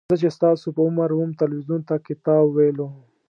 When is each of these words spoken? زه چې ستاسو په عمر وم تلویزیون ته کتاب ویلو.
زه 0.09 0.15
چې 0.21 0.29
ستاسو 0.37 0.67
په 0.75 0.81
عمر 0.87 1.09
وم 1.13 1.31
تلویزیون 1.41 1.81
ته 1.89 1.95
کتاب 2.07 2.45
ویلو. 2.51 2.87